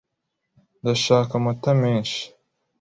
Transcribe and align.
Ndashaka 0.81 1.31
amata 1.39 1.71
menshi. 1.81 2.21